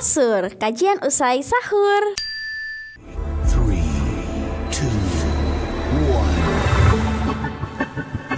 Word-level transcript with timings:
Asur, 0.00 0.48
kajian 0.56 0.96
usai 1.04 1.44
sahur. 1.44 2.02
Three, 3.52 3.84
two, 4.72 4.88
one. 6.08 6.40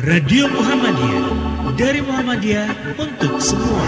Radio 0.03 0.51
Muhammadiyah 0.51 1.31
dari 1.79 2.03
Muhammadiyah 2.03 2.67
untuk 2.99 3.39
semua. 3.39 3.87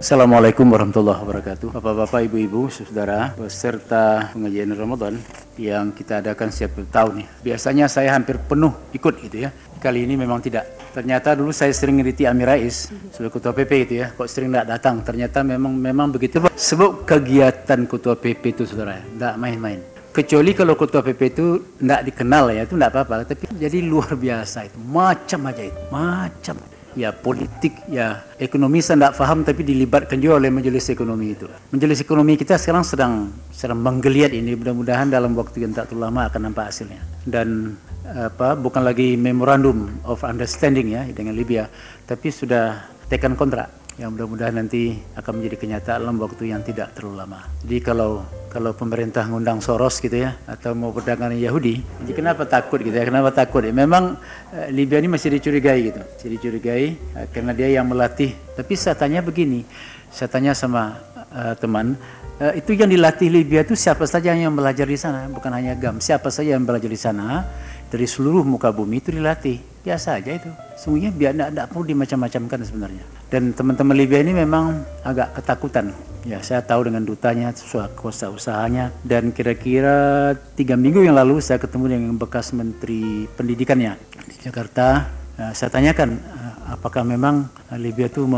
Assalamualaikum 0.00 0.64
warahmatullahi 0.64 1.20
wabarakatuh. 1.20 1.76
Bapak-bapak, 1.76 2.24
ibu-ibu, 2.24 2.72
saudara 2.72 3.36
Beserta 3.36 4.32
pengajian 4.32 4.72
Ramadan 4.72 5.20
Yang 5.60 6.00
kita 6.00 6.24
adakan 6.24 6.48
setiap 6.48 6.80
tahun 6.88 7.20
ya. 7.20 7.28
Biasanya 7.44 7.84
saya 7.84 8.16
hampir 8.16 8.40
penuh 8.40 8.72
ikut 8.96 9.20
gitu 9.20 9.44
ya. 9.44 9.52
Kali 9.76 10.08
ini 10.08 10.16
memang 10.16 10.40
tidak. 10.40 10.88
Ternyata 10.96 11.36
dulu 11.36 11.52
saya 11.52 11.68
sering 11.76 12.00
ngeriti 12.00 12.24
Amir 12.24 12.48
Rais 12.48 12.88
Sebagai 13.12 13.44
ketua 13.44 13.52
PP 13.52 13.70
gitu 13.84 13.94
ya. 14.00 14.08
Kok 14.16 14.24
sering 14.24 14.48
tidak 14.48 14.72
datang? 14.72 15.04
Ternyata 15.04 15.44
memang 15.44 15.76
memang 15.76 16.08
begitu. 16.16 16.48
Sebab 16.48 17.04
kegiatan 17.04 17.84
ketua 17.84 18.16
PP 18.16 18.56
itu 18.56 18.64
saudara 18.64 19.04
Tidak 19.04 19.36
main-main. 19.36 19.84
Kecuali 20.16 20.56
kalau 20.56 20.80
ketua 20.80 21.04
PP 21.04 21.20
itu 21.28 21.46
tidak 21.76 22.08
dikenal 22.08 22.56
ya 22.56 22.64
Itu 22.64 22.80
tidak 22.80 22.96
apa-apa. 22.96 23.28
Tapi 23.28 23.52
jadi 23.52 23.84
luar 23.84 24.16
biasa 24.16 24.64
itu. 24.64 24.80
Macam 24.80 25.44
aja 25.44 25.60
itu. 25.60 25.80
Macam 25.92 26.56
ya 26.98 27.14
politik, 27.14 27.86
ya 27.90 28.24
ekonomi 28.40 28.82
saya 28.82 28.98
tidak 28.98 29.14
faham 29.18 29.46
tapi 29.46 29.62
dilibatkan 29.62 30.18
juga 30.18 30.42
oleh 30.42 30.50
majelis 30.50 30.88
ekonomi 30.90 31.34
itu. 31.34 31.46
Majelis 31.70 32.02
ekonomi 32.02 32.34
kita 32.34 32.58
sekarang 32.58 32.82
sedang 32.82 33.12
sedang 33.52 33.78
menggeliat 33.78 34.34
ini 34.34 34.56
mudah-mudahan 34.56 35.10
dalam 35.10 35.36
waktu 35.38 35.66
yang 35.66 35.72
tak 35.76 35.90
terlalu 35.90 36.10
lama 36.10 36.20
akan 36.30 36.40
nampak 36.50 36.64
hasilnya. 36.72 37.02
Dan 37.22 37.76
apa 38.10 38.58
bukan 38.58 38.82
lagi 38.82 39.14
memorandum 39.14 40.02
of 40.02 40.24
understanding 40.26 40.90
ya 40.90 41.06
dengan 41.10 41.36
Libya, 41.36 41.70
tapi 42.08 42.32
sudah 42.32 42.90
tekan 43.06 43.38
kontrak 43.38 43.70
yang 44.00 44.16
mudah-mudahan 44.16 44.56
nanti 44.56 44.96
akan 45.14 45.42
menjadi 45.42 45.56
kenyataan 45.60 46.08
dalam 46.08 46.16
waktu 46.16 46.50
yang 46.50 46.64
tidak 46.64 46.96
terlalu 46.96 47.20
lama. 47.20 47.40
Jadi 47.60 47.78
kalau 47.84 48.24
kalau 48.50 48.74
pemerintah 48.74 49.22
ngundang 49.30 49.62
Soros 49.62 50.02
gitu 50.02 50.26
ya 50.26 50.34
atau 50.44 50.74
mau 50.74 50.90
perdagangan 50.90 51.38
Yahudi, 51.38 51.78
jadi 52.02 52.12
kenapa 52.12 52.42
takut 52.50 52.82
gitu 52.82 52.92
ya? 52.92 53.06
Kenapa 53.06 53.30
takut? 53.30 53.62
Ya, 53.62 53.70
memang 53.70 54.18
uh, 54.50 54.68
Libya 54.74 54.98
ini 54.98 55.06
masih 55.06 55.38
dicurigai 55.38 55.94
gitu, 55.94 56.02
masih 56.02 56.30
dicurigai 56.34 56.98
uh, 57.14 57.26
karena 57.30 57.54
dia 57.54 57.70
yang 57.70 57.86
melatih. 57.86 58.34
Tapi 58.58 58.74
saya 58.74 58.98
tanya 58.98 59.22
begini, 59.22 59.62
saya 60.10 60.26
tanya 60.26 60.50
sama 60.58 60.98
uh, 61.30 61.54
teman, 61.54 61.94
uh, 62.42 62.52
itu 62.58 62.74
yang 62.74 62.90
dilatih 62.90 63.30
Libya 63.30 63.62
itu 63.62 63.78
siapa 63.78 64.02
saja 64.10 64.34
yang 64.34 64.50
belajar 64.50 64.84
di 64.84 64.98
sana? 64.98 65.30
Bukan 65.30 65.54
hanya 65.54 65.78
GAM, 65.78 66.02
siapa 66.02 66.34
saja 66.34 66.58
yang 66.58 66.66
belajar 66.66 66.90
di 66.90 66.98
sana 66.98 67.46
dari 67.86 68.10
seluruh 68.10 68.42
muka 68.42 68.74
bumi 68.74 68.98
itu 68.98 69.14
dilatih. 69.14 69.69
Biasa 69.80 70.20
aja 70.20 70.36
itu. 70.36 70.50
Sungguhnya 70.76 71.08
biar 71.08 71.32
tidak 71.32 71.72
perlu 71.72 71.88
dimacam-macamkan 71.88 72.60
sebenarnya. 72.68 73.04
Dan 73.32 73.56
teman-teman 73.56 73.96
Libya 73.96 74.20
ini 74.20 74.36
memang 74.36 74.84
agak 75.00 75.40
ketakutan. 75.40 75.96
Ya, 76.20 76.36
saya 76.44 76.60
tahu 76.60 76.92
dengan 76.92 77.00
dutanya, 77.08 77.48
kuasa 77.96 78.28
usahanya. 78.28 78.92
Dan 79.00 79.32
kira-kira 79.32 80.36
tiga 80.52 80.76
minggu 80.76 81.00
yang 81.00 81.16
lalu 81.16 81.40
saya 81.40 81.56
ketemu 81.56 81.96
dengan 81.96 82.12
bekas 82.20 82.52
Menteri 82.52 83.24
Pendidikannya 83.32 83.96
di 84.28 84.36
Jakarta. 84.44 85.08
Nah, 85.40 85.56
saya 85.56 85.72
tanyakan, 85.72 86.20
apakah 86.68 87.00
memang 87.00 87.48
Libya 87.80 88.12
itu 88.12 88.28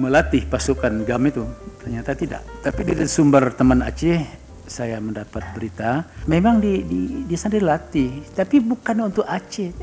melatih 0.00 0.48
pasukan 0.48 1.04
GAM 1.04 1.28
itu? 1.28 1.44
Ternyata 1.84 2.16
tidak. 2.16 2.40
Tapi 2.64 2.80
dari 2.88 3.04
sumber 3.04 3.52
teman 3.52 3.84
Aceh, 3.84 4.24
saya 4.70 5.02
mendapat 5.02 5.42
berita 5.52 6.06
memang 6.30 6.62
di 6.62 6.86
di 6.86 7.00
di 7.26 7.34
sana 7.34 7.58
dilatih 7.58 8.30
tapi 8.30 8.62
bukan 8.62 9.10
untuk 9.10 9.26
Aceh. 9.26 9.74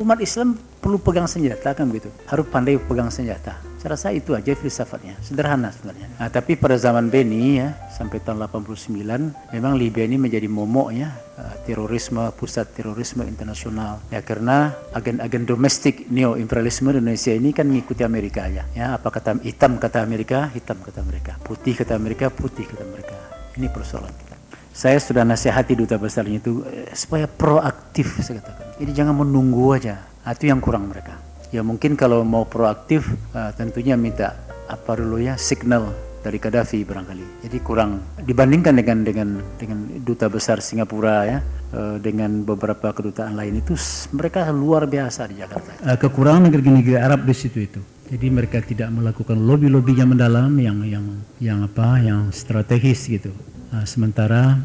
Umat 0.00 0.18
Islam 0.24 0.56
perlu 0.80 0.96
pegang 1.00 1.28
senjata 1.28 1.76
kan 1.76 1.88
begitu? 1.88 2.08
Harus 2.28 2.48
pandai 2.48 2.80
pegang 2.80 3.12
senjata. 3.12 3.60
Saya 3.80 4.00
rasa 4.00 4.16
itu 4.16 4.32
aja 4.32 4.56
filsafatnya 4.56 5.20
sederhana 5.20 5.68
sebenarnya. 5.68 6.08
Nah, 6.16 6.32
tapi 6.32 6.56
pada 6.56 6.80
zaman 6.80 7.12
Beni 7.12 7.60
ya 7.60 7.76
sampai 7.92 8.16
tahun 8.24 8.40
89 8.48 9.52
memang 9.52 9.72
Libya 9.76 10.08
ini 10.08 10.16
menjadi 10.16 10.48
momoknya 10.48 11.12
uh, 11.36 11.56
terorisme 11.68 12.24
pusat 12.32 12.72
terorisme 12.72 13.28
internasional. 13.28 14.00
Ya 14.08 14.24
karena 14.24 14.72
agen-agen 14.96 15.44
domestik 15.44 16.08
neo 16.08 16.36
imperialisme 16.40 16.96
Indonesia 16.96 17.36
ini 17.36 17.52
kan 17.52 17.68
mengikuti 17.68 18.06
Amerika 18.06 18.46
aja 18.48 18.64
ya 18.72 18.96
apa 18.96 19.08
kata 19.10 19.42
hitam 19.44 19.76
kata 19.76 20.00
Amerika 20.00 20.48
hitam 20.54 20.80
kata 20.80 21.00
mereka 21.04 21.36
putih 21.42 21.74
kata 21.76 21.92
Amerika 21.98 22.30
putih 22.32 22.64
kata 22.64 22.84
mereka 22.86 23.33
ini 23.58 23.70
persoalan 23.70 24.10
kita. 24.10 24.36
Saya 24.74 24.98
sudah 24.98 25.22
nasihati 25.22 25.78
duta 25.78 25.94
besarnya 25.94 26.42
itu 26.42 26.66
eh, 26.66 26.90
supaya 26.94 27.30
proaktif 27.30 28.18
saya 28.18 28.42
katakan. 28.42 28.74
Jadi 28.82 28.90
jangan 28.90 29.14
menunggu 29.22 29.70
aja. 29.70 30.02
Itu 30.26 30.50
yang 30.50 30.58
kurang 30.58 30.90
mereka. 30.90 31.14
Ya 31.54 31.62
mungkin 31.62 31.94
kalau 31.94 32.26
mau 32.26 32.42
proaktif 32.42 33.06
uh, 33.30 33.54
tentunya 33.54 33.94
minta 33.94 34.34
apa 34.66 34.98
dulu 34.98 35.22
ya 35.22 35.38
signal 35.38 35.94
dari 36.24 36.42
Gaddafi 36.42 36.82
barangkali. 36.82 37.46
Jadi 37.46 37.56
kurang 37.62 38.02
dibandingkan 38.18 38.74
dengan 38.74 38.98
dengan 39.06 39.28
dengan 39.60 39.78
duta 40.02 40.26
besar 40.26 40.58
Singapura 40.58 41.28
ya 41.28 41.38
uh, 41.76 42.02
dengan 42.02 42.42
beberapa 42.42 42.90
kedutaan 42.90 43.38
lain 43.38 43.62
itu 43.62 43.78
mereka 44.16 44.50
luar 44.50 44.90
biasa 44.90 45.30
di 45.30 45.38
Jakarta. 45.38 45.78
Kekurangan 45.94 46.50
negeri-negeri 46.50 46.96
Arab 46.98 47.22
di 47.22 47.34
situ 47.36 47.62
itu. 47.62 47.93
Jadi 48.04 48.26
mereka 48.28 48.60
tidak 48.60 48.92
melakukan 48.92 49.40
lobby-lobby 49.40 49.96
yang 49.96 50.12
mendalam 50.12 50.52
yang 50.60 50.84
yang 50.84 51.06
yang 51.40 51.58
apa 51.64 52.00
yang 52.04 52.28
strategis 52.30 53.08
gitu. 53.08 53.32
Uh, 53.72 53.82
sementara 53.88 54.60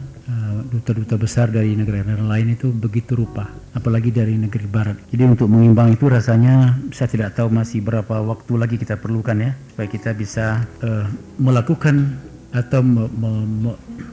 duta-duta 0.70 1.18
uh, 1.18 1.22
besar 1.22 1.50
dari 1.50 1.74
negara-negara 1.74 2.22
lain 2.22 2.54
itu 2.54 2.70
begitu 2.70 3.18
rupa, 3.18 3.50
apalagi 3.74 4.14
dari 4.14 4.38
negeri 4.38 4.68
barat. 4.70 4.98
Jadi 5.10 5.24
untuk 5.26 5.50
mengimbang 5.50 5.98
itu 5.98 6.06
rasanya 6.06 6.78
saya 6.94 7.10
tidak 7.10 7.34
tahu 7.34 7.50
masih 7.50 7.82
berapa 7.82 8.22
waktu 8.22 8.54
lagi 8.54 8.76
kita 8.78 9.02
perlukan 9.02 9.34
ya 9.42 9.52
supaya 9.74 9.88
kita 9.90 10.14
bisa 10.14 10.70
uh, 10.86 11.10
melakukan 11.42 12.22
atau 12.54 12.82
me 12.82 13.06
me 13.10 13.32
me 13.46 13.72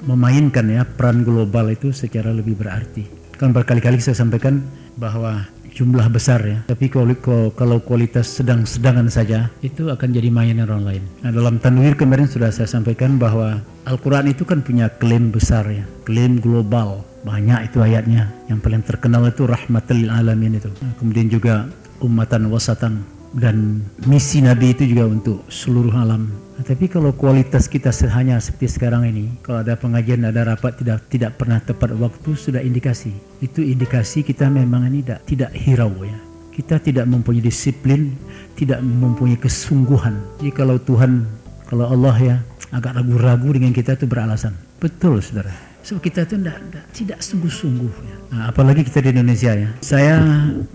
memainkan 0.09 0.65
ya 0.69 0.89
peran 0.89 1.25
global 1.25 1.69
itu 1.69 1.93
secara 1.93 2.33
lebih 2.33 2.57
berarti. 2.57 3.05
Kan 3.37 3.53
berkali-kali 3.53 4.01
saya 4.01 4.17
sampaikan 4.17 4.65
bahwa 4.97 5.45
jumlah 5.77 6.09
besar 6.09 6.41
ya. 6.41 6.65
Tapi 6.65 6.89
kalau, 6.89 7.79
kualitas 7.85 8.41
sedang-sedangan 8.41 9.13
saja 9.13 9.53
itu 9.61 9.93
akan 9.93 10.09
jadi 10.09 10.33
mainan 10.33 10.65
orang 10.65 10.89
lain. 10.89 11.03
Nah, 11.21 11.31
dalam 11.37 11.61
tanwir 11.61 11.93
kemarin 12.01 12.25
sudah 12.25 12.49
saya 12.49 12.65
sampaikan 12.65 13.21
bahwa 13.21 13.61
Al-Quran 13.85 14.33
itu 14.33 14.49
kan 14.49 14.65
punya 14.65 14.89
klaim 14.89 15.29
besar 15.29 15.69
ya, 15.69 15.85
klaim 16.09 16.41
global. 16.41 17.05
Banyak 17.29 17.69
itu 17.69 17.85
ayatnya. 17.85 18.33
Yang 18.49 18.59
paling 18.65 18.83
terkenal 18.87 19.29
itu 19.29 19.45
rahmatul 19.45 20.09
alamin 20.09 20.57
itu. 20.57 20.73
Nah, 20.81 20.97
kemudian 20.97 21.29
juga 21.29 21.69
umatan 22.01 22.49
wasatan 22.49 23.05
dan 23.37 23.85
misi 24.09 24.41
Nabi 24.41 24.73
itu 24.73 24.89
juga 24.89 25.13
untuk 25.13 25.45
seluruh 25.53 25.93
alam. 25.93 26.33
Nah, 26.57 26.65
tapi 26.65 26.89
kalau 26.89 27.13
kualitas 27.13 27.69
kita 27.69 27.93
hanya 28.17 28.41
seperti 28.41 28.81
sekarang 28.81 29.05
ini, 29.05 29.29
kalau 29.45 29.61
ada 29.61 29.77
pengajian, 29.77 30.25
ada 30.25 30.49
rapat 30.49 30.81
tidak 30.81 31.05
tidak 31.13 31.37
pernah 31.37 31.61
tepat 31.61 31.93
waktu 32.01 32.33
sudah 32.33 32.65
indikasi. 32.65 33.13
Itu 33.45 33.61
indikasi 33.61 34.25
kita 34.25 34.49
memang 34.49 34.89
ini 34.89 35.05
tidak 35.05 35.21
tidak 35.29 35.51
hirau 35.53 35.93
ya. 36.01 36.17
Kita 36.57 36.81
tidak 36.81 37.05
mempunyai 37.05 37.45
disiplin, 37.45 38.17
tidak 38.57 38.81
mempunyai 38.81 39.37
kesungguhan. 39.37 40.17
Jadi 40.41 40.51
kalau 40.57 40.81
Tuhan, 40.81 41.29
kalau 41.69 41.93
Allah 41.93 42.17
ya 42.17 42.37
agak 42.73 42.97
ragu-ragu 42.97 43.53
dengan 43.53 43.77
kita 43.77 44.01
itu 44.01 44.09
beralasan. 44.09 44.57
Betul 44.81 45.21
saudara. 45.21 45.76
So 45.87 46.03
kita 46.03 46.27
itu 46.27 46.35
tidak, 46.35 46.59
tidak, 46.67 46.85
tidak 46.91 47.19
sungguh-sungguh 47.23 47.95
ya. 48.03 48.17
Nah, 48.35 48.43
apalagi 48.51 48.83
kita 48.83 49.07
di 49.07 49.15
Indonesia 49.15 49.55
ya. 49.55 49.71
Saya 49.79 50.19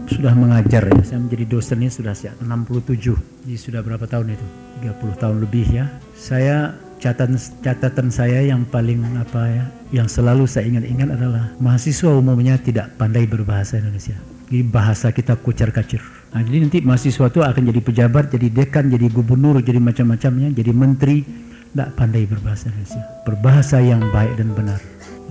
sudah 0.08 0.32
mengajar 0.32 0.88
ya. 0.88 1.04
Saya 1.04 1.20
menjadi 1.20 1.52
dosennya 1.52 1.92
sudah 1.92 2.16
sejak 2.16 2.40
67. 2.40 3.20
Jadi 3.44 3.58
sudah 3.60 3.84
berapa 3.84 4.08
tahun 4.08 4.40
itu? 4.40 4.48
30 4.88 5.20
tahun 5.20 5.44
lebih 5.44 5.68
ya. 5.68 5.92
Saya 6.16 6.80
catatan 7.04 7.36
catatan 7.60 8.08
saya 8.08 8.40
yang 8.40 8.64
paling 8.64 9.04
apa 9.20 9.52
ya, 9.52 9.66
yang 9.92 10.08
selalu 10.08 10.48
saya 10.48 10.72
ingat-ingat 10.72 11.12
adalah 11.12 11.52
mahasiswa 11.60 12.08
umumnya 12.16 12.56
tidak 12.64 12.96
pandai 12.96 13.28
berbahasa 13.28 13.84
Indonesia. 13.84 14.16
Jadi 14.48 14.64
bahasa 14.64 15.12
kita 15.12 15.36
kucar-kacir. 15.36 16.00
Nah, 16.32 16.40
jadi 16.40 16.64
nanti 16.64 16.80
mahasiswa 16.80 17.28
itu 17.28 17.44
akan 17.44 17.68
jadi 17.68 17.82
pejabat, 17.84 18.32
jadi 18.32 18.48
dekan, 18.48 18.88
jadi 18.88 19.12
gubernur, 19.12 19.60
jadi 19.60 19.84
macam-macamnya, 19.84 20.56
jadi 20.56 20.72
menteri, 20.72 21.28
tidak 21.76 22.00
pandai 22.00 22.24
berbahasa 22.24 22.72
Indonesia. 22.72 23.04
Berbahasa 23.28 23.84
yang 23.84 24.08
baik 24.16 24.40
dan 24.40 24.56
benar 24.56 24.80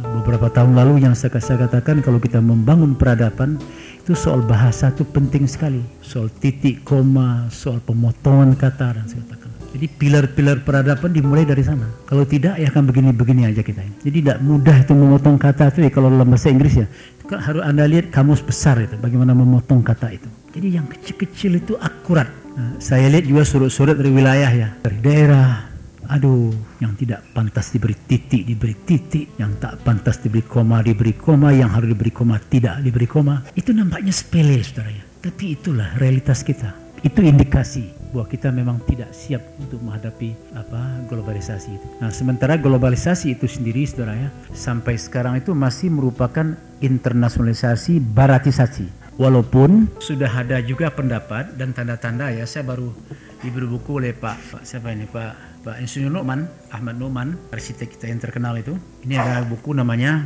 beberapa 0.00 0.48
tahun 0.52 0.76
lalu 0.76 1.04
yang 1.04 1.14
saya, 1.16 1.36
saya 1.40 1.64
katakan 1.68 2.00
kalau 2.00 2.18
kita 2.20 2.40
membangun 2.40 2.96
peradaban 2.96 3.60
itu 4.00 4.16
soal 4.16 4.42
bahasa 4.42 4.90
itu 4.90 5.04
penting 5.04 5.44
sekali. 5.44 5.80
Soal 6.02 6.32
titik 6.40 6.82
koma 6.82 7.46
soal 7.52 7.78
pemotongan 7.84 8.56
kata 8.58 9.00
dan 9.00 9.06
saya 9.06 9.22
katakan 9.28 9.50
jadi 9.70 9.86
pilar-pilar 9.86 10.66
peradaban 10.66 11.14
dimulai 11.14 11.46
dari 11.46 11.62
sana. 11.62 11.86
Kalau 12.10 12.26
tidak 12.26 12.58
ya 12.58 12.66
akan 12.74 12.90
begini-begini 12.90 13.46
aja 13.46 13.62
kita 13.62 13.86
jadi 14.02 14.18
tidak 14.18 14.38
mudah 14.42 14.76
itu 14.82 14.92
memotong 14.92 15.38
kata 15.38 15.70
itu 15.70 15.86
ya 15.86 15.90
kalau 15.94 16.10
dalam 16.10 16.26
bahasa 16.26 16.50
Inggris 16.50 16.74
ya. 16.74 16.86
Harus 17.30 17.62
anda 17.62 17.86
lihat 17.86 18.10
kamus 18.10 18.42
besar 18.42 18.82
itu 18.82 18.98
bagaimana 18.98 19.30
memotong 19.30 19.86
kata 19.86 20.10
itu. 20.10 20.26
Jadi 20.50 20.66
yang 20.74 20.90
kecil-kecil 20.90 21.62
itu 21.62 21.78
akurat. 21.78 22.26
Nah, 22.58 22.74
saya 22.82 23.06
lihat 23.06 23.22
juga 23.22 23.46
surat-surat 23.46 23.94
dari 23.94 24.10
wilayah 24.10 24.50
ya. 24.50 24.68
Dari 24.82 24.98
daerah 24.98 25.69
aduh 26.10 26.50
yang 26.82 26.98
tidak 26.98 27.22
pantas 27.30 27.70
diberi 27.70 27.94
titik 27.94 28.42
diberi 28.42 28.74
titik. 28.82 29.38
Yang 29.38 29.52
tak 29.62 29.72
pantas 29.86 30.18
diberi 30.18 30.42
koma 30.42 30.82
diberi 30.82 31.14
koma. 31.14 31.54
Yang 31.54 31.70
harus 31.78 31.88
diberi 31.94 32.12
koma 32.12 32.36
tidak 32.42 32.82
diberi 32.82 33.06
koma. 33.06 33.46
Itu 33.54 33.70
nampaknya 33.70 34.10
sepele 34.10 34.58
saudara 34.60 34.90
ya 34.90 35.10
tapi 35.20 35.52
itulah 35.56 36.00
realitas 36.00 36.40
kita. 36.40 36.72
Itu 37.00 37.24
indikasi 37.24 38.12
bahwa 38.12 38.26
kita 38.28 38.52
memang 38.52 38.76
tidak 38.84 39.14
siap 39.16 39.40
untuk 39.56 39.80
menghadapi 39.80 40.36
apa 40.52 41.00
globalisasi 41.08 41.70
itu. 41.72 41.86
Nah, 42.02 42.12
sementara 42.12 42.60
globalisasi 42.60 43.38
itu 43.38 43.48
sendiri 43.48 43.88
saudara 43.88 44.16
ya 44.16 44.28
sampai 44.52 45.00
sekarang 45.00 45.40
itu 45.40 45.56
masih 45.56 45.88
merupakan 45.88 46.56
internasionalisasi 46.84 48.00
baratisasi. 48.04 49.16
Walaupun 49.20 49.88
sudah 50.00 50.28
ada 50.28 50.60
juga 50.64 50.88
pendapat 50.92 51.56
dan 51.56 51.76
tanda-tanda 51.76 52.32
ya. 52.32 52.44
Saya 52.48 52.64
baru 52.64 52.92
diberi 53.40 53.68
buku 53.68 54.00
oleh 54.00 54.12
Pak, 54.16 54.36
Pak 54.52 54.62
siapa 54.64 54.92
ini 54.92 55.08
Pak 55.08 55.49
Pak 55.60 55.76
Insinyur 55.76 56.08
Numan 56.08 56.48
Ahmad 56.72 56.96
Numan 56.96 57.36
arsitek 57.52 57.92
kita 57.96 58.08
yang 58.08 58.20
terkenal 58.20 58.56
itu. 58.56 58.72
Ini 59.04 59.20
ada 59.20 59.44
buku 59.44 59.76
namanya 59.76 60.24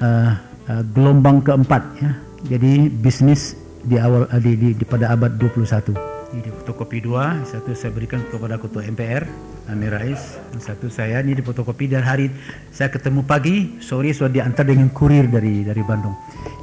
uh, 0.00 0.32
uh, 0.68 0.82
gelombang 0.96 1.44
keempat 1.44 1.82
ya. 2.00 2.12
Jadi 2.56 2.88
bisnis 2.88 3.52
di 3.84 4.00
awal 4.00 4.24
uh, 4.32 4.40
di, 4.40 4.56
di, 4.56 4.68
di 4.72 4.84
pada 4.88 5.12
abad 5.12 5.36
21 5.36 6.11
ini 6.32 6.48
di 6.48 6.50
fotokopi 6.50 7.04
dua 7.04 7.44
satu 7.44 7.76
saya 7.76 7.92
berikan 7.92 8.24
kepada 8.32 8.56
ketua 8.56 8.88
MPR 8.88 9.28
Amir 9.70 9.94
Rais. 9.94 10.40
Satu 10.58 10.90
saya 10.90 11.22
ini 11.22 11.38
di 11.38 11.42
fotokopi. 11.44 11.86
Dan 11.86 12.02
hari 12.02 12.32
saya 12.74 12.90
ketemu 12.90 13.22
pagi 13.22 13.78
sore 13.78 14.10
sudah 14.10 14.32
diantar 14.32 14.66
dengan 14.66 14.90
kurir 14.90 15.28
dari 15.28 15.62
dari 15.62 15.82
Bandung. 15.84 16.16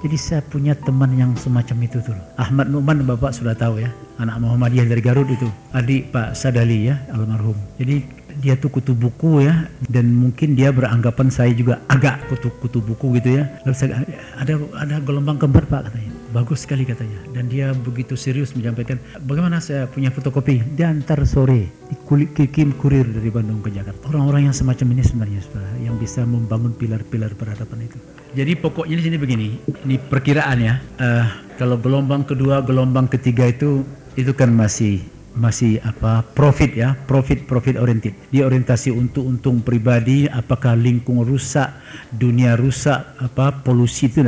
Jadi 0.03 0.17
saya 0.19 0.41
punya 0.43 0.75
teman 0.75 1.13
yang 1.15 1.31
semacam 1.37 1.77
itu 1.85 2.01
tuh. 2.03 2.17
Ahmad 2.35 2.67
Numan 2.67 3.05
bapak 3.05 3.31
sudah 3.31 3.55
tahu 3.55 3.79
ya. 3.79 3.93
Anak 4.19 4.43
Muhammadiyah 4.43 4.89
dari 4.89 5.01
Garut 5.05 5.29
itu. 5.31 5.47
Adik 5.71 6.11
Pak 6.11 6.35
Sadali 6.35 6.91
ya 6.91 6.99
almarhum. 7.15 7.55
Jadi 7.79 8.03
dia 8.39 8.59
tuh 8.59 8.67
kutu 8.73 8.91
buku 8.91 9.47
ya. 9.47 9.69
Dan 9.87 10.11
mungkin 10.11 10.59
dia 10.59 10.75
beranggapan 10.75 11.31
saya 11.31 11.55
juga 11.55 11.79
agak 11.87 12.27
kutu 12.27 12.51
kutu 12.59 12.83
buku 12.83 13.15
gitu 13.21 13.39
ya. 13.39 13.47
Lalu 13.63 13.75
saya 13.75 14.03
ada 14.35 14.53
ada 14.75 14.95
gelombang 14.99 15.39
keempat 15.39 15.65
pak 15.71 15.87
katanya 15.87 16.18
bagus 16.31 16.65
sekali 16.65 16.85
katanya. 16.85 17.19
Dan 17.33 17.49
dia 17.49 17.73
begitu 17.73 18.13
serius 18.13 18.53
menyampaikan 18.53 18.97
bagaimana 19.25 19.61
saya 19.61 19.89
punya 19.89 20.13
fotokopi? 20.13 20.61
Dia 20.77 20.93
antar 20.93 21.25
sore 21.25 21.69
di 21.89 21.95
kulit 22.05 22.33
kikim 22.33 22.73
kurir 22.77 23.05
dari 23.05 23.29
Bandung 23.33 23.61
ke 23.65 23.73
Jakarta. 23.73 24.09
Orang-orang 24.09 24.49
yang 24.49 24.55
semacam 24.55 24.87
ini 24.97 25.03
sebenarnya 25.05 25.39
saudara 25.43 25.71
yang 25.81 25.95
bisa 25.97 26.23
membangun 26.23 26.73
pilar-pilar 26.73 27.33
peradaban 27.35 27.85
itu. 27.85 27.97
Jadi 28.37 28.53
pokoknya 28.57 28.95
di 29.01 29.03
sini 29.09 29.17
begini 29.17 29.47
ini 29.89 29.97
perkiraan 29.97 30.57
ya 30.61 30.77
uh, 31.01 31.25
kalau 31.57 31.81
gelombang 31.81 32.21
kedua 32.23 32.61
gelombang 32.61 33.09
ketiga 33.09 33.49
itu 33.49 33.81
itu 34.13 34.31
kan 34.37 34.53
masih 34.53 35.01
masih 35.35 35.77
apa 35.85 36.25
profit 36.33 36.73
ya 36.73 36.95
profit 36.95 37.45
profit 37.45 37.77
oriented. 37.77 38.15
Dia 38.33 38.47
orientasi 38.49 38.89
untuk 38.89 39.27
untung 39.27 39.61
pribadi 39.61 40.25
apakah 40.25 40.73
lingkungan 40.73 41.27
rusak 41.27 41.69
dunia 42.13 42.57
rusak 42.57 43.17
apa 43.19 43.61
polusi 43.61 44.09
itu 44.09 44.25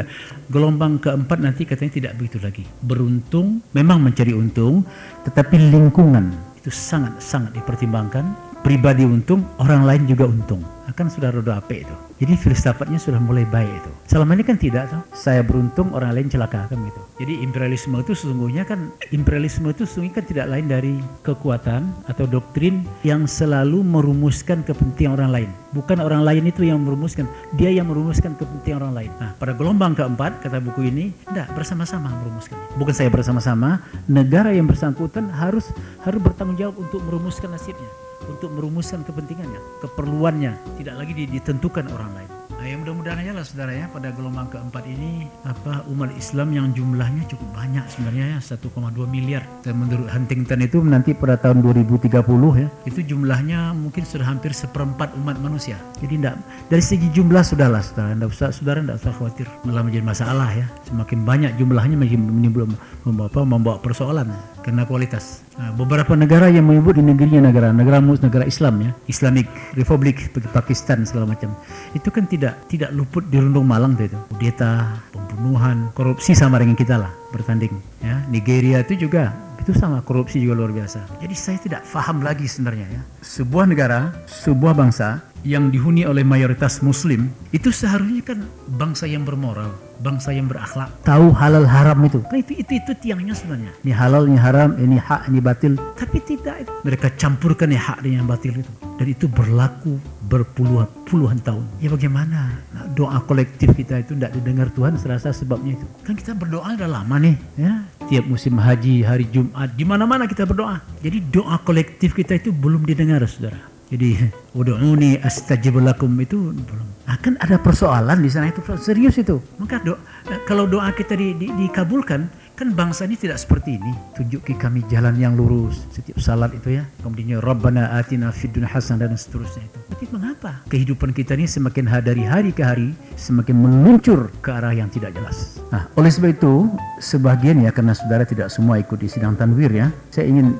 gelombang 0.51 0.99
keempat 0.99 1.37
nanti 1.41 1.63
katanya 1.65 1.91
tidak 1.91 2.13
begitu 2.19 2.37
lagi. 2.43 2.63
Beruntung 2.83 3.63
memang 3.73 4.03
mencari 4.03 4.35
untung 4.35 4.85
tetapi 5.25 5.57
lingkungan 5.71 6.33
itu 6.61 6.69
sangat 6.69 7.17
sangat 7.17 7.57
dipertimbangkan 7.57 8.50
pribadi 8.61 9.03
untung 9.05 9.45
orang 9.57 9.83
lain 9.83 10.03
juga 10.05 10.29
untung 10.29 10.61
akan 10.89 11.07
sudah 11.09 11.33
roda 11.33 11.57
ape 11.57 11.85
itu 11.85 11.95
jadi 12.21 12.37
filsafatnya 12.37 13.01
sudah 13.01 13.17
mulai 13.17 13.49
baik 13.49 13.81
itu. 13.81 13.91
Selama 14.05 14.37
ini 14.37 14.45
kan 14.45 14.53
tidak 14.53 14.93
tuh. 14.93 15.01
Saya 15.09 15.41
beruntung 15.41 15.89
orang 15.97 16.13
lain 16.13 16.29
celaka 16.29 16.69
kan 16.69 16.77
gitu. 16.85 17.01
Jadi 17.17 17.41
imperialisme 17.41 17.97
itu 17.97 18.13
sesungguhnya 18.13 18.61
kan 18.61 18.93
imperialisme 19.09 19.65
itu 19.73 19.89
sesungguhnya 19.89 20.21
kan 20.21 20.25
tidak 20.29 20.45
lain 20.53 20.69
dari 20.69 20.93
kekuatan 21.25 21.89
atau 22.05 22.29
doktrin 22.29 22.85
yang 23.01 23.25
selalu 23.25 23.81
merumuskan 23.81 24.61
kepentingan 24.61 25.17
orang 25.17 25.31
lain. 25.33 25.49
Bukan 25.73 25.97
orang 25.97 26.21
lain 26.21 26.45
itu 26.45 26.61
yang 26.61 26.85
merumuskan, 26.85 27.25
dia 27.57 27.73
yang 27.73 27.89
merumuskan 27.89 28.37
kepentingan 28.37 28.85
orang 28.85 28.93
lain. 29.01 29.11
Nah, 29.17 29.33
pada 29.41 29.57
gelombang 29.57 29.97
keempat 29.97 30.45
kata 30.45 30.61
buku 30.61 30.93
ini, 30.93 31.09
tidak 31.25 31.49
bersama-sama 31.57 32.13
merumuskan. 32.21 32.53
Bukan 32.77 32.93
saya 32.93 33.09
bersama-sama, 33.09 33.81
negara 34.05 34.53
yang 34.53 34.69
bersangkutan 34.69 35.25
harus 35.33 35.73
harus 36.05 36.21
bertanggung 36.21 36.59
jawab 36.61 36.77
untuk 36.77 37.01
merumuskan 37.01 37.49
nasibnya 37.49 38.10
untuk 38.29 38.53
merumuskan 38.53 39.01
kepentingannya, 39.07 39.61
keperluannya, 39.81 40.53
tidak 40.81 40.95
lagi 41.01 41.13
ditentukan 41.25 41.89
orang 41.89 42.11
lain. 42.13 42.31
Nah, 42.61 42.69
yang 42.69 42.85
mudah-mudahan 42.85 43.25
aja 43.25 43.33
lah 43.33 43.41
saudara 43.41 43.73
ya 43.73 43.89
pada 43.89 44.13
gelombang 44.13 44.45
keempat 44.53 44.85
ini 44.85 45.25
apa 45.49 45.81
umat 45.89 46.13
Islam 46.13 46.53
yang 46.53 46.69
jumlahnya 46.77 47.25
cukup 47.25 47.57
banyak 47.57 47.81
sebenarnya 47.89 48.37
ya 48.37 48.39
1,2 48.53 49.01
miliar. 49.09 49.49
Dan 49.65 49.81
menurut 49.81 50.05
Huntington 50.05 50.61
itu 50.61 50.77
nanti 50.85 51.17
pada 51.17 51.41
tahun 51.41 51.65
2030 51.65 52.21
ya 52.61 52.69
itu 52.85 53.01
jumlahnya 53.01 53.73
mungkin 53.73 54.05
sudah 54.05 54.29
hampir 54.29 54.53
seperempat 54.53 55.09
umat 55.17 55.41
manusia. 55.41 55.81
Jadi 56.05 56.21
tidak 56.21 56.37
dari 56.69 56.85
segi 56.85 57.09
jumlah 57.09 57.41
sudahlah 57.41 57.81
saudara, 57.81 58.13
tidak 58.13 58.29
usah 58.29 58.49
saudara 58.53 58.79
tidak 58.85 58.97
usah 59.01 59.13
khawatir 59.17 59.47
malah 59.65 59.81
menjadi 59.81 60.05
masalah 60.05 60.49
ya. 60.53 60.65
Semakin 60.85 61.19
banyak 61.25 61.51
jumlahnya 61.57 61.97
menimbulkan 61.97 62.77
membawa, 63.09 63.41
membawa 63.41 63.77
persoalan 63.81 64.29
karena 64.61 64.85
kualitas. 64.85 65.41
Nah, 65.57 65.73
beberapa 65.73 66.13
negara 66.13 66.47
yang 66.49 66.69
menyebut 66.69 66.97
di 66.97 67.03
negerinya 67.03 67.49
negara 67.49 67.73
negara 67.73 68.01
negara 68.01 68.45
Islam 68.45 68.81
ya, 68.81 68.91
Islamic 69.09 69.45
Republic 69.77 70.31
Pakistan 70.53 71.03
segala 71.05 71.33
macam. 71.33 71.53
Itu 71.93 72.13
kan 72.13 72.25
tidak 72.29 72.69
tidak 72.69 72.93
luput 72.93 73.27
di 73.27 73.41
rundung 73.41 73.67
malang 73.67 73.97
itu. 73.97 74.17
Kudeta, 74.31 75.01
pembunuhan, 75.11 75.89
korupsi 75.97 76.37
sama 76.37 76.61
dengan 76.61 76.77
kita 76.77 76.97
lah 76.97 77.11
bertanding 77.33 77.73
ya. 78.01 78.21
Nigeria 78.29 78.85
itu 78.85 79.09
juga 79.09 79.33
itu 79.61 79.77
sama 79.77 80.01
korupsi 80.01 80.41
juga 80.41 80.57
luar 80.57 80.73
biasa. 80.73 81.21
Jadi 81.21 81.35
saya 81.37 81.57
tidak 81.61 81.81
faham 81.85 82.25
lagi 82.25 82.49
sebenarnya 82.49 82.87
ya. 82.89 83.01
Sebuah 83.21 83.69
negara, 83.69 84.09
sebuah 84.25 84.73
bangsa 84.73 85.21
yang 85.41 85.73
dihuni 85.73 86.05
oleh 86.05 86.21
mayoritas 86.21 86.81
muslim 86.85 87.29
itu 87.49 87.73
seharusnya 87.73 88.21
kan 88.21 88.39
bangsa 88.77 89.09
yang 89.09 89.25
bermoral 89.25 89.73
bangsa 90.01 90.33
yang 90.33 90.49
berakhlak. 90.49 90.89
Tahu 91.05 91.29
halal 91.37 91.69
haram 91.69 92.01
itu? 92.03 92.19
Kan 92.25 92.41
itu 92.41 92.57
itu 92.57 92.81
itu 92.81 92.91
tiangnya 92.97 93.37
sebenarnya. 93.37 93.71
Ini 93.85 93.93
halal 93.93 94.25
ini 94.25 94.39
haram 94.41 94.69
ini 94.81 94.97
hak 94.97 95.29
ini 95.29 95.39
batil. 95.39 95.77
Tapi 95.95 96.17
tidak. 96.25 96.65
Mereka 96.81 97.13
campurkan 97.15 97.69
ya 97.69 97.79
hak 97.79 98.01
dengan 98.01 98.25
batil 98.25 98.57
itu. 98.57 98.71
Dan 98.97 99.07
itu 99.07 99.29
berlaku 99.29 100.01
berpuluhan 100.25 100.89
puluhan 101.05 101.37
tahun. 101.41 101.65
Ya 101.81 101.89
bagaimana? 101.93 102.53
Nah, 102.73 102.85
doa 102.97 103.21
kolektif 103.25 103.73
kita 103.77 104.01
itu 104.01 104.17
tidak 104.17 104.33
didengar 104.33 104.67
Tuhan 104.73 104.97
serasa 104.97 105.29
sebabnya 105.31 105.77
itu. 105.77 105.85
Kan 106.01 106.17
kita 106.17 106.33
berdoa 106.33 106.73
sudah 106.73 106.89
lama 106.89 107.15
nih 107.21 107.35
ya. 107.55 107.85
Tiap 108.09 108.25
musim 108.27 108.57
haji 108.59 109.05
hari 109.05 109.29
Jumat 109.29 109.71
di 109.77 109.85
mana-mana 109.85 110.25
kita 110.25 110.43
berdoa. 110.43 110.81
Jadi 110.99 111.17
doa 111.31 111.61
kolektif 111.61 112.17
kita 112.17 112.35
itu 112.35 112.49
belum 112.51 112.83
didengar 112.83 113.23
saudara 113.29 113.70
jadi 113.91 114.31
ud'uni 114.59 115.19
astajib 115.19 115.75
lakum 115.83 116.15
itu 116.23 116.55
belum. 116.55 116.87
Akan 117.11 117.35
ada 117.43 117.59
persoalan 117.59 118.23
di 118.23 118.31
sana 118.31 118.47
itu 118.47 118.63
serius 118.79 119.19
itu. 119.19 119.43
Maka 119.59 119.83
do, 119.83 119.99
kalau 120.47 120.63
doa 120.63 120.95
kita 120.95 121.19
di, 121.19 121.35
di, 121.35 121.51
dikabulkan, 121.51 122.31
kan 122.55 122.71
bangsa 122.71 123.03
ini 123.03 123.19
tidak 123.19 123.35
seperti 123.35 123.75
ini. 123.75 123.91
Tunjuki 124.15 124.55
kami 124.55 124.79
jalan 124.87 125.19
yang 125.19 125.35
lurus 125.35 125.83
setiap 125.91 126.23
salat 126.23 126.55
itu 126.55 126.79
ya. 126.79 126.87
Kemudian 127.03 127.43
Rabbana 127.43 127.91
atina 127.99 128.31
fid 128.31 128.55
hasanah 128.55 129.11
dan 129.11 129.19
seterusnya 129.19 129.67
itu. 129.67 129.79
Tapi 129.91 130.05
mengapa 130.13 130.63
kehidupan 130.71 131.11
kita 131.11 131.35
ini 131.35 131.51
semakin 131.51 131.91
dari 131.99 132.23
hari 132.23 132.55
ke 132.55 132.63
hari 132.63 132.95
semakin 133.19 133.59
meluncur 133.59 134.31
ke 134.39 134.55
arah 134.55 134.71
yang 134.71 134.87
tidak 134.87 135.11
jelas. 135.11 135.59
Nah, 135.67 135.91
oleh 135.99 136.07
sebab 136.07 136.31
itu 136.31 136.71
sebagian 137.03 137.59
ya 137.59 137.75
karena 137.75 137.91
saudara 137.91 138.23
tidak 138.23 138.47
semua 138.47 138.79
ikut 138.79 139.01
di 139.01 139.11
sidang 139.11 139.35
tanwir 139.35 139.73
ya. 139.73 139.91
Saya 140.13 140.31
ingin 140.31 140.55